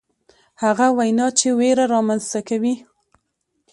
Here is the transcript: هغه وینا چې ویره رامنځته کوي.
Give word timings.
هغه 0.63 0.87
وینا 0.97 1.27
چې 1.39 1.47
ویره 1.59 1.85
رامنځته 1.93 2.39
کوي. 2.49 2.75